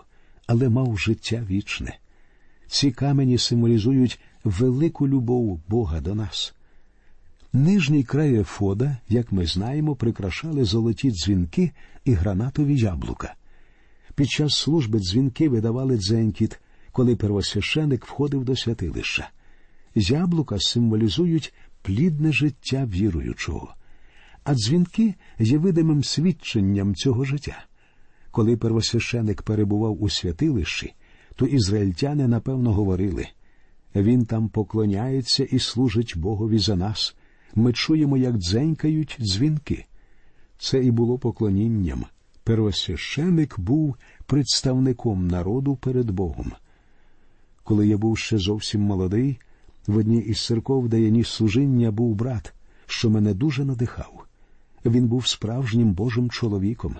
але 0.47 0.69
мав 0.69 0.97
життя 0.97 1.45
вічне. 1.49 1.97
Ці 2.67 2.91
камені 2.91 3.37
символізують 3.37 4.19
велику 4.43 5.07
любов 5.07 5.61
Бога 5.67 6.01
до 6.01 6.15
нас. 6.15 6.55
Нижній 7.53 8.03
край 8.03 8.35
Ефода, 8.35 8.97
як 9.09 9.31
ми 9.31 9.45
знаємо, 9.45 9.95
прикрашали 9.95 10.63
золоті 10.63 11.11
дзвінки 11.11 11.71
і 12.05 12.13
гранатові 12.13 12.77
яблука. 12.77 13.35
Під 14.15 14.29
час 14.29 14.53
служби 14.53 14.99
дзвінки 14.99 15.49
видавали 15.49 15.97
дзенькіт, 15.97 16.59
коли 16.91 17.15
первосвященик 17.15 18.05
входив 18.05 18.43
до 18.43 18.55
святилища. 18.55 19.29
Яблука 19.95 20.59
символізують 20.59 21.53
плідне 21.81 22.31
життя 22.33 22.85
віруючого. 22.85 23.75
а 24.43 24.53
дзвінки 24.53 25.13
є 25.39 25.57
видимим 25.57 26.03
свідченням 26.03 26.95
цього 26.95 27.25
життя. 27.25 27.65
Коли 28.31 28.57
первосвященик 28.57 29.41
перебував 29.41 30.03
у 30.03 30.09
святилищі, 30.09 30.93
то 31.35 31.45
ізраїльтяни 31.45 32.27
напевно 32.27 32.73
говорили 32.73 33.27
він 33.95 34.25
там 34.25 34.49
поклоняється 34.49 35.43
і 35.43 35.59
служить 35.59 36.13
Богові 36.17 36.59
за 36.59 36.75
нас. 36.75 37.15
Ми 37.55 37.73
чуємо, 37.73 38.17
як 38.17 38.37
дзенькають 38.37 39.17
дзвінки. 39.21 39.85
Це 40.57 40.83
і 40.83 40.91
було 40.91 41.17
поклонінням. 41.17 42.05
Первосвященик 42.43 43.59
був 43.59 43.95
представником 44.25 45.27
народу 45.27 45.75
перед 45.75 46.11
Богом. 46.11 46.51
Коли 47.63 47.87
я 47.87 47.97
був 47.97 48.17
ще 48.17 48.37
зовсім 48.37 48.81
молодий, 48.81 49.39
в 49.87 49.97
одній 49.97 50.19
із 50.19 50.45
церков, 50.45 50.89
де 50.89 51.01
я 51.01 51.09
ніс 51.09 51.27
служіння, 51.27 51.91
був 51.91 52.15
брат, 52.15 52.53
що 52.85 53.09
мене 53.09 53.33
дуже 53.33 53.65
надихав. 53.65 54.25
Він 54.85 55.07
був 55.07 55.27
справжнім 55.27 55.93
Божим 55.93 56.29
чоловіком. 56.29 56.95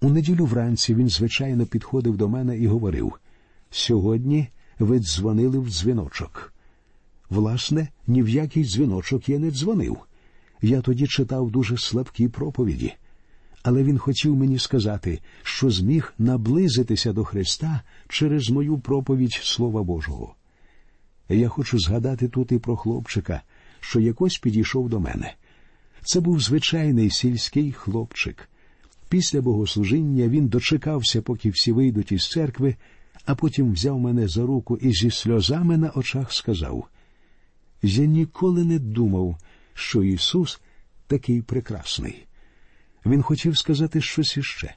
У 0.00 0.08
неділю 0.08 0.44
вранці 0.44 0.94
він, 0.94 1.08
звичайно, 1.08 1.66
підходив 1.66 2.16
до 2.16 2.28
мене 2.28 2.58
і 2.58 2.66
говорив 2.66 3.12
сьогодні 3.70 4.48
ви 4.78 4.98
дзвонили 4.98 5.58
в 5.58 5.68
дзвіночок. 5.68 6.52
Власне, 7.30 7.88
ні 8.06 8.22
в 8.22 8.28
який 8.28 8.64
дзвіночок 8.64 9.28
я 9.28 9.38
не 9.38 9.50
дзвонив. 9.50 9.98
Я 10.62 10.80
тоді 10.80 11.06
читав 11.06 11.50
дуже 11.50 11.78
слабкі 11.78 12.28
проповіді, 12.28 12.94
але 13.66 13.82
він 13.82 13.98
хотів 13.98 14.36
мені 14.36 14.58
сказати, 14.58 15.20
що 15.42 15.70
зміг 15.70 16.14
наблизитися 16.18 17.12
до 17.12 17.24
Христа 17.24 17.80
через 18.08 18.50
мою 18.50 18.78
проповідь 18.78 19.32
Слова 19.32 19.82
Божого. 19.82 20.34
Я 21.28 21.48
хочу 21.48 21.78
згадати 21.78 22.28
тут 22.28 22.52
і 22.52 22.58
про 22.58 22.76
хлопчика, 22.76 23.42
що 23.80 24.00
якось 24.00 24.38
підійшов 24.38 24.88
до 24.88 25.00
мене. 25.00 25.34
Це 26.02 26.20
був 26.20 26.40
звичайний 26.40 27.10
сільський 27.10 27.72
хлопчик. 27.72 28.48
Після 29.08 29.40
богослужіння 29.40 30.28
він 30.28 30.48
дочекався, 30.48 31.22
поки 31.22 31.50
всі 31.50 31.72
вийдуть 31.72 32.12
із 32.12 32.30
церкви, 32.30 32.76
а 33.24 33.34
потім 33.34 33.72
взяв 33.72 34.00
мене 34.00 34.28
за 34.28 34.42
руку 34.42 34.76
і 34.76 34.92
зі 34.92 35.10
сльозами 35.10 35.76
на 35.76 35.90
очах 35.90 36.32
сказав: 36.32 36.88
Я 37.82 38.04
ніколи 38.04 38.64
не 38.64 38.78
думав, 38.78 39.38
що 39.74 40.02
Ісус 40.02 40.60
такий 41.06 41.42
прекрасний. 41.42 42.26
Він 43.06 43.22
хотів 43.22 43.58
сказати 43.58 44.00
щось 44.00 44.36
іще, 44.36 44.74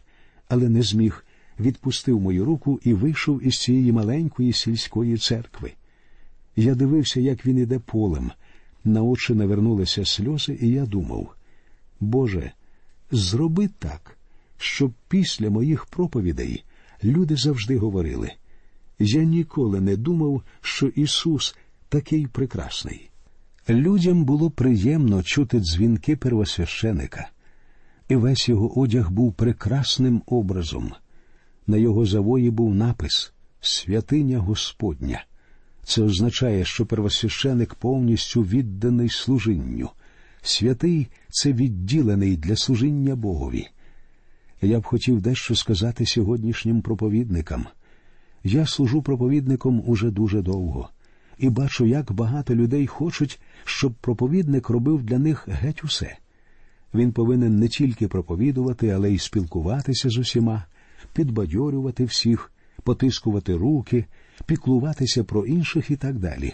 але 0.48 0.70
не 0.70 0.82
зміг, 0.82 1.26
відпустив 1.60 2.22
мою 2.22 2.46
руку 2.46 2.80
і 2.84 2.94
вийшов 2.94 3.44
із 3.44 3.58
цієї 3.58 3.92
маленької 3.92 4.54
сільської 4.54 5.18
церкви. 5.18 5.72
Я 6.56 6.76
дивився, 6.76 7.20
як 7.20 7.46
він 7.46 7.58
іде 7.58 7.80
полем. 7.80 8.32
На 8.84 9.04
очі 9.04 9.34
навернулися 9.34 10.06
сльози, 10.06 10.58
і 10.62 10.68
я 10.68 10.86
думав, 10.86 11.36
Боже, 12.00 12.52
зроби 13.12 13.70
так, 13.80 14.18
щоб 14.58 14.92
після 15.08 15.50
моїх 15.50 15.86
проповідей 15.86 16.64
люди 17.04 17.36
завжди 17.36 17.78
говорили 17.78 18.32
Я 19.00 19.24
ніколи 19.24 19.82
не 19.82 19.96
думав, 19.96 20.44
що 20.62 20.88
Ісус 20.88 21.56
такий 21.90 22.28
прекрасний. 22.28 23.10
Людям 23.70 24.24
було 24.24 24.50
приємно 24.50 25.24
чути 25.24 25.60
дзвінки 25.60 26.16
первосвященика, 26.16 27.30
і 28.10 28.16
весь 28.16 28.50
його 28.50 28.80
одяг 28.80 29.12
був 29.12 29.34
прекрасним 29.34 30.22
образом. 30.26 30.92
На 31.68 31.78
його 31.78 32.06
завої 32.06 32.50
був 32.50 32.76
напис 32.76 33.34
Святиня 33.62 34.40
Господня. 34.40 35.26
Це 35.84 36.02
означає, 36.04 36.66
що 36.66 36.86
первосвященик 36.86 37.76
повністю 37.76 38.42
відданий 38.42 39.10
служінню. 39.10 39.90
Святий 40.42 41.08
це 41.30 41.54
відділений 41.54 42.38
для 42.38 42.56
служіння 42.56 43.16
Богові. 43.16 43.68
Я 44.62 44.80
б 44.80 44.86
хотів 44.86 45.22
дещо 45.22 45.56
сказати 45.56 46.06
сьогоднішнім 46.06 46.82
проповідникам. 46.82 47.66
Я 48.44 48.66
служу 48.66 49.02
проповідником 49.02 49.84
уже 49.86 50.12
дуже 50.12 50.42
довго 50.42 50.90
і 51.40 51.50
бачу, 51.50 51.86
як 51.86 52.12
багато 52.12 52.56
людей 52.56 52.88
хочуть, 52.88 53.40
щоб 53.64 53.94
проповідник 53.94 54.70
робив 54.70 55.04
для 55.04 55.20
них 55.20 55.48
геть 55.48 55.84
усе. 55.84 56.18
Він 56.94 57.12
повинен 57.12 57.60
не 57.60 57.68
тільки 57.68 58.08
проповідувати, 58.08 58.90
але 58.90 59.12
й 59.12 59.18
спілкуватися 59.18 60.10
з 60.10 60.18
усіма, 60.18 60.66
підбадьорювати 61.14 62.06
всіх, 62.06 62.52
потискувати 62.84 63.56
руки, 63.56 64.06
піклуватися 64.46 65.24
про 65.24 65.46
інших 65.46 65.92
і 65.92 65.96
так 65.96 66.20
далі. 66.20 66.54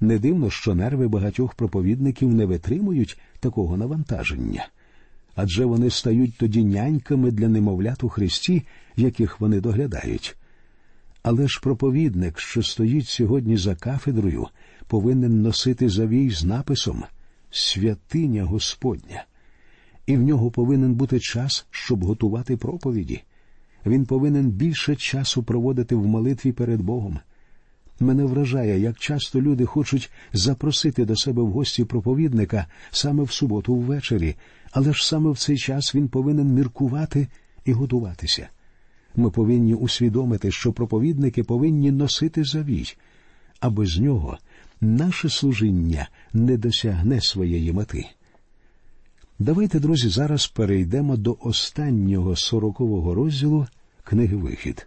Не 0.00 0.18
дивно, 0.18 0.50
що 0.50 0.74
нерви 0.74 1.08
багатьох 1.08 1.54
проповідників 1.54 2.34
не 2.34 2.46
витримують 2.46 3.18
такого 3.40 3.76
навантаження, 3.76 4.68
адже 5.34 5.64
вони 5.64 5.90
стають 5.90 6.36
тоді 6.38 6.64
няньками 6.64 7.30
для 7.30 7.48
немовлят 7.48 8.04
у 8.04 8.08
Христі, 8.08 8.62
яких 8.96 9.40
вони 9.40 9.60
доглядають. 9.60 10.36
Але 11.22 11.48
ж 11.48 11.60
проповідник, 11.62 12.38
що 12.38 12.62
стоїть 12.62 13.08
сьогодні 13.08 13.56
за 13.56 13.74
кафедрою, 13.74 14.46
повинен 14.86 15.42
носити 15.42 15.88
завій 15.88 16.30
з 16.30 16.44
написом 16.44 17.04
Святиня 17.50 18.44
Господня, 18.44 19.24
і 20.06 20.16
в 20.16 20.22
нього 20.22 20.50
повинен 20.50 20.94
бути 20.94 21.20
час, 21.20 21.66
щоб 21.70 22.04
готувати 22.04 22.56
проповіді. 22.56 23.22
Він 23.86 24.06
повинен 24.06 24.50
більше 24.50 24.96
часу 24.96 25.42
проводити 25.42 25.94
в 25.94 26.06
молитві 26.06 26.52
перед 26.52 26.82
Богом. 26.82 27.18
Мене 28.00 28.24
вражає, 28.24 28.80
як 28.80 28.98
часто 28.98 29.40
люди 29.40 29.64
хочуть 29.64 30.10
запросити 30.32 31.04
до 31.04 31.16
себе 31.16 31.42
в 31.42 31.50
гості 31.50 31.84
проповідника 31.84 32.66
саме 32.90 33.22
в 33.22 33.30
суботу 33.30 33.74
ввечері, 33.74 34.36
але 34.72 34.92
ж 34.92 35.06
саме 35.06 35.30
в 35.30 35.38
цей 35.38 35.58
час 35.58 35.94
він 35.94 36.08
повинен 36.08 36.46
міркувати 36.46 37.28
і 37.64 37.72
готуватися. 37.72 38.48
Ми 39.16 39.30
повинні 39.30 39.74
усвідомити, 39.74 40.50
що 40.50 40.72
проповідники 40.72 41.44
повинні 41.44 41.90
носити 41.90 42.44
завій, 42.44 42.94
а 43.60 43.70
без 43.70 43.98
нього 43.98 44.38
наше 44.80 45.28
служіння 45.28 46.08
не 46.32 46.56
досягне 46.56 47.20
своєї 47.20 47.72
мети. 47.72 48.06
Давайте, 49.38 49.80
друзі, 49.80 50.08
зараз 50.08 50.46
перейдемо 50.46 51.16
до 51.16 51.36
останнього 51.40 52.36
сорокового 52.36 53.14
розділу 53.14 53.66
книги 54.04 54.36
Вихід. 54.36 54.86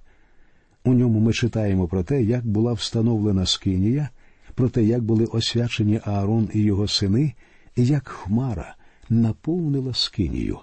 У 0.83 0.93
ньому 0.93 1.19
ми 1.19 1.33
читаємо 1.33 1.87
про 1.87 2.03
те, 2.03 2.23
як 2.23 2.47
була 2.47 2.73
встановлена 2.73 3.45
скинія, 3.45 4.09
про 4.55 4.69
те, 4.69 4.83
як 4.83 5.03
були 5.03 5.25
освячені 5.25 5.99
Аарон 6.03 6.49
і 6.53 6.61
його 6.61 6.87
сини, 6.87 7.33
і 7.75 7.85
як 7.85 8.07
Хмара 8.07 8.75
наповнила 9.09 9.93
скинію. 9.93 10.59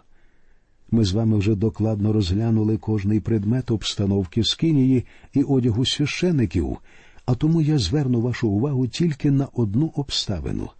Ми 0.91 1.05
з 1.05 1.13
вами 1.13 1.39
вже 1.39 1.55
докладно 1.55 2.13
розглянули 2.13 2.77
кожний 2.77 3.21
предмет 3.21 3.71
обстановки 3.71 4.45
скинії 4.45 5.05
і 5.33 5.43
одягу 5.43 5.87
священиків, 5.87 6.77
а 7.27 7.35
тому 7.35 7.61
я 7.61 7.79
зверну 7.79 8.21
вашу 8.21 8.49
увагу 8.49 8.89
тільки 8.89 9.31
на 9.31 9.49
одну 9.53 9.93
обставину. 9.95 10.71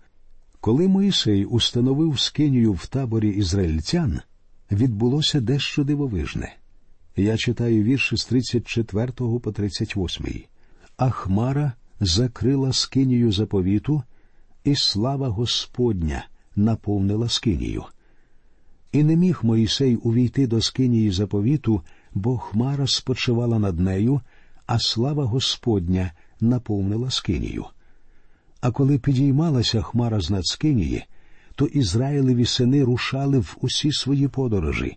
Коли 0.65 0.89
Моїсей 0.89 1.45
установив 1.45 2.21
скинію 2.21 2.73
в 2.73 2.87
таборі 2.87 3.29
ізраїльтян, 3.29 4.21
відбулося 4.71 5.41
дещо 5.41 5.85
дивовижне. 5.85 6.57
Я 7.17 7.37
читаю 7.37 7.83
вірші 7.83 8.17
з 8.17 8.25
34 8.25 9.13
по 9.13 9.53
38. 9.53 10.27
А 10.97 11.11
Хмара 11.11 11.73
закрила 12.01 12.73
скинію 12.73 13.33
заповіту, 13.33 14.03
і 14.65 14.77
слава 14.77 15.29
Господня 15.29 16.27
наповнила 16.57 17.29
скинію. 17.29 17.85
І 18.93 19.03
не 19.03 19.17
міг 19.17 19.41
Моїсей 19.43 19.97
увійти 19.97 20.47
до 20.47 20.61
скинії 20.61 21.11
заповіту, 21.11 21.83
бо 22.15 22.39
Хмара 22.39 22.87
спочивала 22.87 23.59
над 23.59 23.81
нею, 23.81 24.21
а 24.67 24.79
слава 24.79 25.25
Господня 25.25 26.13
наповнила 26.41 27.11
скинію. 27.11 27.65
А 28.65 28.71
коли 28.71 28.99
підіймалася 28.99 29.83
Хмара 29.83 30.21
з 30.21 30.31
над 30.31 30.47
скинії, 30.47 31.05
то 31.55 31.67
Ізраїлеві 31.67 32.45
сини 32.45 32.85
рушали 32.85 33.39
в 33.39 33.57
усі 33.61 33.93
свої 33.93 34.29
подорожі. 34.29 34.97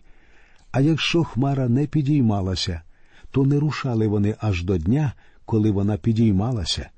А 0.70 0.80
якщо 0.80 1.24
Хмара 1.24 1.68
не 1.68 1.86
підіймалася, 1.86 2.82
то 3.30 3.44
не 3.44 3.60
рушали 3.60 4.06
вони 4.08 4.36
аж 4.40 4.64
до 4.64 4.78
дня, 4.78 5.12
коли 5.44 5.70
вона 5.70 5.96
підіймалася, 5.96 6.90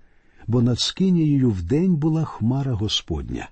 бо 0.46 0.62
над 0.62 0.80
скинією 0.80 1.50
вдень 1.50 1.96
була 1.96 2.24
Хмара 2.24 2.72
Господня, 2.72 3.48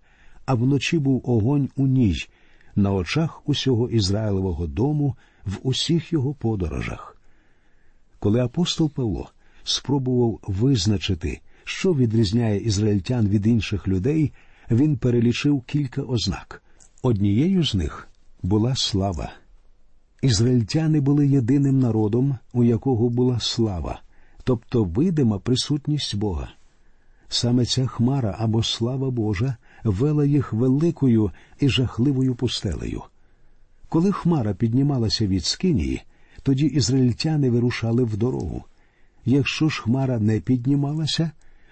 а 0.47 0.55
вночі 0.55 0.99
був 0.99 1.23
огонь 1.25 1.69
у 1.77 1.87
ніч, 1.87 2.31
на 2.77 2.93
очах 2.93 3.49
усього 3.49 3.89
Ізраїлевого 3.89 4.67
дому 4.67 5.17
в 5.47 5.59
усіх 5.63 6.13
його 6.13 6.35
подорожах. 6.35 7.17
Коли 8.19 8.41
апостол 8.41 8.91
Павло 8.91 9.31
спробував 9.65 10.41
визначити, 10.43 11.41
що 11.69 11.95
відрізняє 11.95 12.61
ізраїльтян 12.61 13.29
від 13.29 13.47
інших 13.47 13.89
людей, 13.89 14.33
він 14.71 14.97
перелічив 14.97 15.63
кілька 15.63 16.03
ознак. 16.03 16.63
Однією 17.03 17.65
з 17.65 17.75
них 17.75 18.09
була 18.43 18.77
слава. 18.77 19.33
Ізраїльтяни 20.23 21.01
були 21.01 21.29
єдиним 21.29 21.79
народом, 21.79 22.39
у 22.53 22.65
якого 22.65 23.09
була 23.09 23.41
слава, 23.41 24.01
тобто 24.45 24.85
видима 24.85 25.39
присутність 25.39 26.17
Бога. 26.17 26.49
Саме 27.29 27.65
ця 27.65 27.87
хмара 27.87 28.37
або 28.39 28.63
слава 28.63 29.11
Божа 29.11 29.57
вела 29.85 30.25
їх 30.25 30.53
великою 30.53 31.31
і 31.61 31.69
жахливою 31.69 32.35
пустелею. 32.35 33.03
Коли 33.89 34.13
хмара 34.13 34.55
піднімалася 34.55 35.27
від 35.27 35.45
Скинії, 35.45 36.03
тоді 36.43 36.67
ізраїльтяни 36.67 37.51
вирушали 37.51 38.05
в 38.05 38.17
дорогу. 38.17 38.65
Якщо 39.25 39.69
ж 39.69 39.83
хмара 39.83 40.19
не 40.19 40.41
піднімалася, 40.41 41.31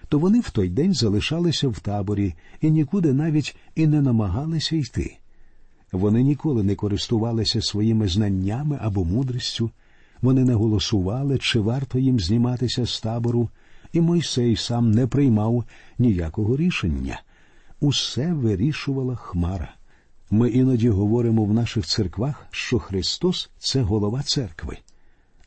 то 0.09 0.19
вони 0.19 0.39
в 0.39 0.49
той 0.49 0.69
день 0.69 0.93
залишалися 0.93 1.67
в 1.67 1.79
таборі 1.79 2.33
і 2.61 2.71
нікуди 2.71 3.13
навіть 3.13 3.55
і 3.75 3.87
не 3.87 4.01
намагалися 4.01 4.75
йти. 4.75 5.17
Вони 5.91 6.23
ніколи 6.23 6.63
не 6.63 6.75
користувалися 6.75 7.61
своїми 7.61 8.07
знаннями 8.07 8.79
або 8.81 9.05
мудрістю, 9.05 9.71
вони 10.21 10.43
не 10.43 10.53
голосували, 10.53 11.37
чи 11.37 11.59
варто 11.59 11.99
їм 11.99 12.19
зніматися 12.19 12.85
з 12.85 13.01
табору, 13.01 13.49
і 13.93 14.01
Мойсей 14.01 14.55
сам 14.55 14.91
не 14.91 15.07
приймав 15.07 15.63
ніякого 15.99 16.57
рішення. 16.57 17.21
Усе 17.79 18.33
вирішувала 18.33 19.15
Хмара. 19.15 19.73
Ми 20.31 20.49
іноді 20.49 20.89
говоримо 20.89 21.45
в 21.45 21.53
наших 21.53 21.85
церквах, 21.85 22.47
що 22.51 22.79
Христос 22.79 23.49
це 23.57 23.81
голова 23.81 24.23
церкви. 24.23 24.77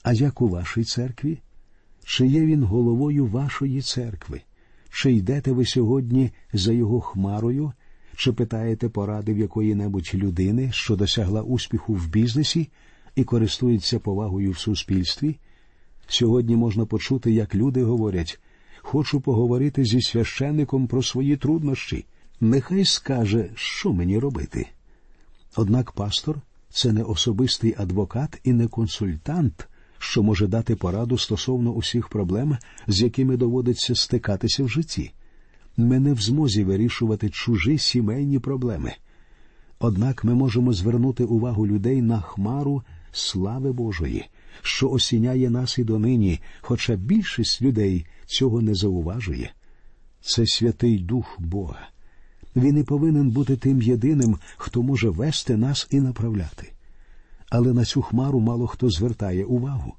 А 0.03 0.13
як 0.13 0.41
у 0.41 0.49
вашій 0.49 0.85
церкві? 0.85 1.39
Чи 2.05 2.27
є 2.27 2.47
він 2.47 2.65
головою 2.65 3.27
вашої 3.27 3.83
церкви? 3.83 4.41
Чи 4.91 5.13
йдете 5.13 5.53
ви 5.53 5.67
сьогодні 5.67 6.31
за 6.53 6.73
його 6.73 7.01
хмарою, 7.01 7.73
чи 8.17 8.33
питаєте 8.33 8.89
поради 8.89 9.35
в 9.35 9.39
якої-небудь 9.39 10.11
людини, 10.15 10.69
що 10.73 10.97
досягла 10.97 11.43
успіху 11.43 11.95
в 11.95 12.09
бізнесі 12.09 12.69
і 13.17 13.25
користується 13.25 13.99
повагою 13.99 14.51
в 14.51 14.59
суспільстві? 14.59 15.37
Сьогодні 16.09 16.57
можна 16.57 16.87
почути, 16.87 17.33
як 17.33 17.55
люди 17.55 17.83
говорять 17.83 18.41
хочу 18.83 19.21
поговорити 19.21 19.85
зі 19.85 20.03
священником 20.03 20.87
про 20.87 21.03
свої 21.03 21.37
труднощі. 21.37 22.07
Нехай 22.41 22.85
скаже, 22.85 23.51
що 23.55 23.93
мені 23.93 24.19
робити. 24.19 24.69
Однак 25.57 25.93
пастор 25.93 26.41
це 26.71 26.93
не 26.93 27.03
особистий 27.03 27.75
адвокат 27.79 28.41
і 28.45 28.53
не 28.53 28.69
консультант, 28.69 29.69
що 30.03 30.23
може 30.23 30.47
дати 30.47 30.77
пораду 30.77 31.19
стосовно 31.19 31.73
усіх 31.73 32.09
проблем, 32.09 32.57
з 32.87 33.03
якими 33.03 33.37
доводиться 33.37 33.95
стикатися 33.95 34.65
в 34.65 34.69
житті. 34.69 35.13
Ми 35.77 35.99
не 35.99 36.13
в 36.13 36.21
змозі 36.21 36.65
вирішувати 36.65 37.31
чужі 37.31 37.79
сімейні 37.79 38.39
проблеми. 38.39 38.93
Однак 39.79 40.25
ми 40.25 40.35
можемо 40.35 40.73
звернути 40.73 41.25
увагу 41.25 41.67
людей 41.67 42.03
на 42.03 42.21
хмару 42.21 42.83
слави 43.13 43.73
Божої, 43.73 44.25
що 44.63 44.91
осіняє 44.91 45.51
нас 45.51 45.79
і 45.79 45.85
донині, 45.85 46.41
хоча 46.61 46.97
більшість 46.97 47.63
людей 47.63 48.07
цього 48.27 48.61
не 48.61 48.75
зауважує. 48.75 49.53
Це 50.21 50.47
святий 50.47 50.99
Дух 50.99 51.37
Бога. 51.39 51.89
Він 52.57 52.79
і 52.79 52.83
повинен 52.83 53.31
бути 53.31 53.57
тим 53.57 53.83
єдиним, 53.83 54.39
хто 54.57 54.83
може 54.83 55.09
вести 55.09 55.57
нас 55.57 55.89
і 55.91 56.01
направляти. 56.01 56.73
Але 57.51 57.73
на 57.73 57.85
цю 57.85 58.03
хмару 58.03 58.41
мало 58.41 58.67
хто 58.67 58.91
звертає 58.91 59.45
увагу. 59.45 59.95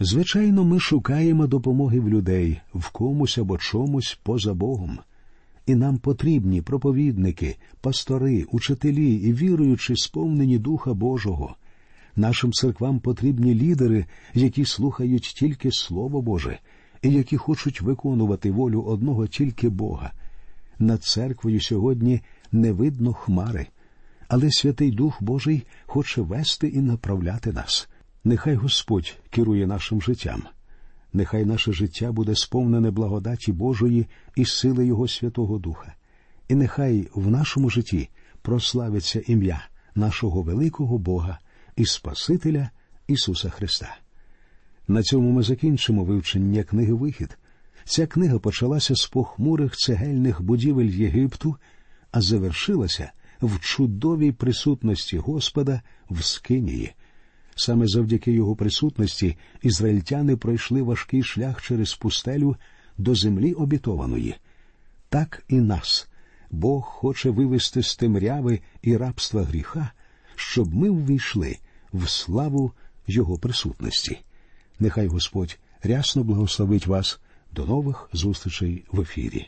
Звичайно, 0.00 0.64
ми 0.64 0.80
шукаємо 0.80 1.46
допомоги 1.46 2.00
в 2.00 2.08
людей, 2.08 2.60
в 2.74 2.90
комусь 2.90 3.38
або 3.38 3.58
чомусь 3.58 4.18
поза 4.22 4.54
Богом. 4.54 4.98
І 5.66 5.74
нам 5.74 5.98
потрібні 5.98 6.62
проповідники, 6.62 7.56
пастори, 7.80 8.44
учителі 8.52 9.14
і 9.14 9.32
віруючи, 9.32 9.96
сповнені 9.96 10.58
Духа 10.58 10.94
Божого. 10.94 11.56
Нашим 12.16 12.52
церквам 12.52 13.00
потрібні 13.00 13.54
лідери, 13.54 14.06
які 14.34 14.64
слухають 14.64 15.22
тільки 15.22 15.72
Слово 15.72 16.22
Боже, 16.22 16.58
і 17.02 17.10
які 17.10 17.36
хочуть 17.36 17.80
виконувати 17.80 18.50
волю 18.50 18.82
одного 18.82 19.26
тільки 19.26 19.68
Бога. 19.68 20.12
Над 20.78 21.02
церквою 21.02 21.60
сьогодні 21.60 22.20
не 22.52 22.72
видно 22.72 23.12
хмари, 23.12 23.66
але 24.32 24.50
Святий 24.50 24.90
Дух 24.90 25.22
Божий 25.22 25.66
хоче 25.86 26.22
вести 26.22 26.68
і 26.68 26.80
направляти 26.80 27.52
нас. 27.52 27.88
Нехай 28.24 28.54
Господь 28.54 29.14
керує 29.30 29.66
нашим 29.66 30.02
життям. 30.02 30.42
Нехай 31.12 31.44
наше 31.44 31.72
життя 31.72 32.12
буде 32.12 32.36
сповнене 32.36 32.90
благодаті 32.90 33.52
Божої 33.52 34.06
і 34.36 34.44
сили 34.44 34.86
Його 34.86 35.08
Святого 35.08 35.58
Духа, 35.58 35.94
і 36.48 36.54
нехай 36.54 37.08
в 37.14 37.30
нашому 37.30 37.70
житті 37.70 38.08
прославиться 38.42 39.22
ім'я 39.26 39.68
нашого 39.94 40.42
великого 40.42 40.98
Бога 40.98 41.38
і 41.76 41.84
Спасителя 41.84 42.70
Ісуса 43.06 43.50
Христа. 43.50 43.96
На 44.88 45.02
цьому 45.02 45.30
ми 45.30 45.42
закінчимо 45.42 46.04
вивчення 46.04 46.62
книги 46.62 46.92
Вихід. 46.92 47.38
Ця 47.84 48.06
книга 48.06 48.38
почалася 48.38 48.96
з 48.96 49.06
похмурих 49.06 49.76
цегельних 49.76 50.42
будівель 50.42 50.90
Єгипту, 50.90 51.56
а 52.10 52.20
завершилася 52.20 53.12
в 53.42 53.60
чудовій 53.60 54.32
присутності 54.32 55.18
Господа 55.18 55.82
в 56.10 56.24
Скинії. 56.24 56.92
Саме 57.54 57.86
завдяки 57.86 58.32
його 58.32 58.56
присутності 58.56 59.36
ізраїльтяни 59.62 60.36
пройшли 60.36 60.82
важкий 60.82 61.22
шлях 61.22 61.62
через 61.62 61.94
пустелю 61.94 62.56
до 62.98 63.14
землі 63.14 63.52
обітованої. 63.52 64.34
Так 65.08 65.44
і 65.48 65.60
нас 65.60 66.08
Бог 66.50 66.82
хоче 66.82 67.30
вивести 67.30 67.82
з 67.82 67.96
темряви 67.96 68.60
і 68.82 68.96
рабства 68.96 69.42
гріха, 69.42 69.90
щоб 70.36 70.74
ми 70.74 70.90
ввійшли 70.90 71.58
в 71.92 72.08
славу 72.08 72.72
Його 73.06 73.38
присутності. 73.38 74.18
Нехай 74.80 75.06
Господь 75.06 75.58
рясно 75.82 76.24
благословить 76.24 76.86
вас. 76.86 77.20
До 77.52 77.66
нових 77.66 78.08
зустрічей 78.12 78.84
в 78.92 79.00
ефірі. 79.00 79.46